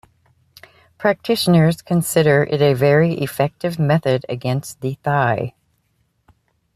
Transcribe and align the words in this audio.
Practitioners 0.97 1.83
consider 1.83 2.43
it 2.45 2.59
a 2.59 2.73
very 2.73 3.13
effective 3.21 3.77
method 3.77 4.25
against 4.27 4.81
the 4.81 4.95
thigh. 5.03 5.53